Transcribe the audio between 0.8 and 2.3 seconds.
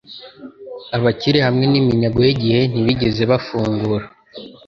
Abakire hamwe n'iminyago